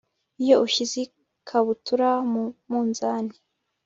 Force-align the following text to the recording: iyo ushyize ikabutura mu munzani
iyo 0.43 0.55
ushyize 0.65 0.95
ikabutura 1.05 2.09
mu 2.31 2.43
munzani 2.69 3.35